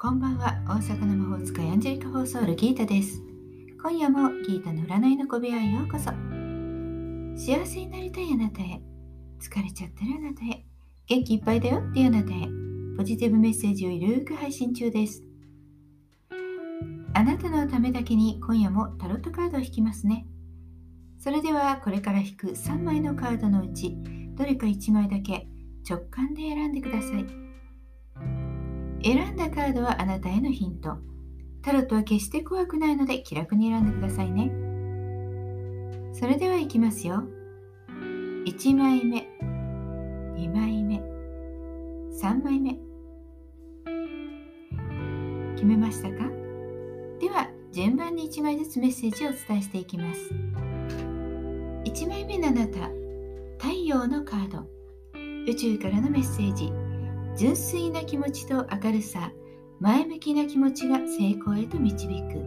[0.00, 0.62] こんばんは。
[0.64, 3.20] 大阪の魔法使いアンジェリカ・フォーソウルギータです。
[3.82, 6.04] 今夜もギータの占いの小部屋へようこそ。
[7.34, 8.80] 幸せになりたいあなたへ。
[9.40, 10.64] 疲れちゃってるあなたへ。
[11.08, 11.80] 元気いっぱいだよ。
[11.80, 12.46] っていうあなたへ。
[12.96, 15.24] ポジティブメッセージをゆるく配信中です。
[17.14, 20.28] あなたのためだけに今夜もタロットカードを引きますね。
[21.18, 23.96] それではこれから引く3枚のカードのうち
[24.36, 25.48] どれか1枚だけ
[25.90, 27.47] 直感で選んでください。
[29.02, 30.96] 選んだカードはあなたへのヒント。
[31.62, 34.50] タロットは決して怖くないので気楽に選んでくださいね。
[36.12, 37.22] それではいきますよ。
[38.46, 39.28] 1枚目。
[40.36, 41.02] 2枚目。
[42.20, 42.78] 3枚目。
[45.54, 46.30] 決めましたか？
[47.20, 50.30] では順番に1枚ずつメッセージをお伝えしていきます。
[51.84, 52.90] 1枚目のあなた。
[53.58, 54.66] 太陽のカード。
[55.50, 56.72] 宇宙からのメッセージ。
[57.38, 59.30] 純粋な気持ちと明るさ
[59.78, 62.44] 前向きな気持ちが成功へと導く。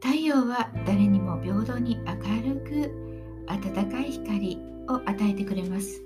[0.00, 4.58] 太陽は誰にも平等に明るく温かい光
[4.88, 6.02] を与えてくれます。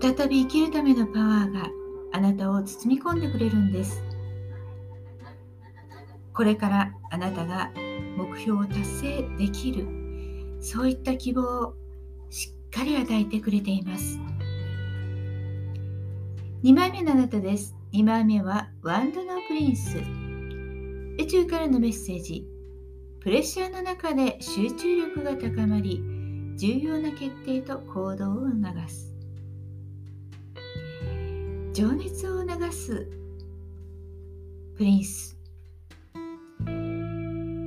[0.00, 1.68] 再び生きるためのパワーが
[2.10, 4.02] あなたを包み込んでくれるんです。
[6.34, 7.70] これからあなたが
[8.16, 9.86] 目標を達成できる
[10.60, 11.81] そういった希望を
[12.72, 14.18] かり与えてくれています。
[16.64, 17.76] 2枚目のあなたです。
[17.92, 19.98] 2枚目はワンドのプリンス。
[21.22, 22.46] 宇宙からのメッセージ。
[23.20, 26.02] プレッシャーの中で集中力が高まり
[26.56, 29.14] 重要な決定と行動を促す。
[31.74, 33.08] 情熱を促す
[34.76, 35.38] プリンス。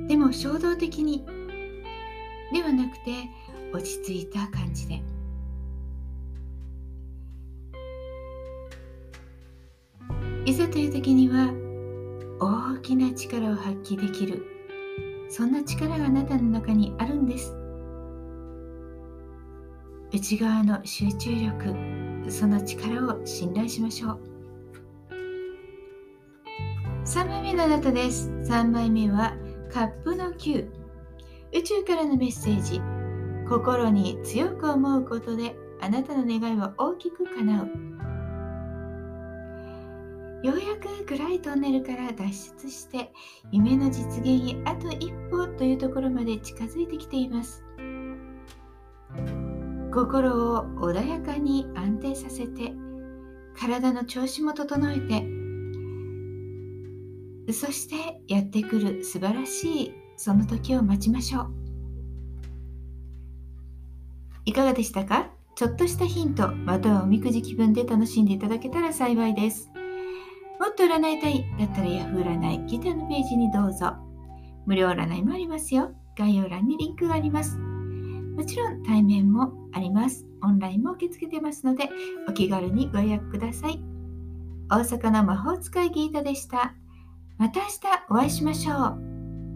[0.08, 1.24] でも衝動的に。
[2.52, 3.28] ではなくて
[3.76, 5.02] 落ち着いた感じで。
[10.46, 11.52] いざという時には
[12.40, 14.46] 大きな力を発揮できる。
[15.28, 17.54] そんな力があなたの中にあるんです。
[20.12, 21.74] 内側の集中力
[22.30, 24.20] その力を信頼しましょう。
[27.04, 28.30] 3枚目のあなたです。
[28.44, 29.36] 3枚目は
[29.70, 30.66] カップの9
[31.52, 32.95] 宇宙からのメッセージ。
[33.48, 37.66] 心に強く思うことであなたの願いは大きく叶う。
[40.46, 43.12] ようやく暗いトンネルから脱出して
[43.50, 47.64] 夢の実現へあと一歩というところまで近づいてきています。
[49.92, 52.74] 心を穏やかに安定させて
[53.58, 55.24] 体の調子も整えて
[57.52, 61.65] そしてやってくる素晴らしいその時を待ちましょう。
[64.46, 65.30] いかがでしたか？
[65.56, 69.70] ちょっとしたヒントまたはおみくじ気分で楽しんでいただけたら幸いです。
[70.60, 73.94] もっと占いたいだったら Yahoo 占いギターのページにどうぞ。
[74.64, 75.90] 無料占いもありますよ。
[76.16, 77.58] 概要欄にリンクがあります。
[77.58, 80.26] もちろん対面もあります。
[80.42, 81.88] オンラインも受け付けてますので
[82.28, 83.82] お気軽にご予約ください。
[84.70, 86.74] 大阪の魔法使いギータでした。
[87.38, 87.72] また明日
[88.10, 88.98] お会いしましょう。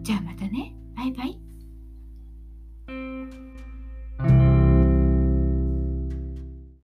[0.01, 0.75] じゃあまたね。
[0.95, 1.39] バイバイ。